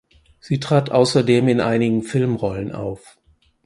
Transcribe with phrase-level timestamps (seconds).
[0.39, 3.19] Sie trat außerdem in einigen Filmrollen auf.